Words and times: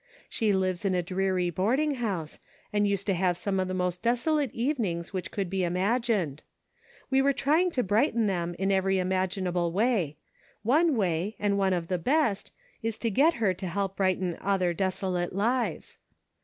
She 0.27 0.51
lives 0.51 0.83
in 0.83 0.95
a 0.95 1.03
dreary 1.03 1.51
boarding 1.51 1.93
house, 2.01 2.39
and 2.73 2.87
used 2.87 3.05
to 3.05 3.13
have 3.13 3.37
some 3.37 3.59
of 3.59 3.67
the 3.67 3.75
most 3.75 4.01
desolate 4.01 4.49
evenings 4.51 5.13
which 5.13 5.29
could 5.29 5.47
be 5.47 5.63
imagined. 5.63 6.41
We 7.11 7.21
are 7.21 7.31
trying 7.31 7.69
to 7.73 7.83
brighten 7.83 8.25
them 8.25 8.55
in 8.57 8.71
every 8.71 8.97
imaginable 8.97 9.71
way; 9.71 10.17
one 10.63 10.95
way, 10.95 11.35
and 11.37 11.55
one 11.55 11.73
of 11.73 11.87
the 11.87 11.99
best, 11.99 12.51
is 12.81 12.97
to 12.97 13.11
get 13.11 13.35
her 13.35 13.53
to 13.53 13.67
help 13.67 13.95
brighten 13.97 14.39
other 14.41 14.73
desolate 14.73 15.33
lives. 15.35 15.99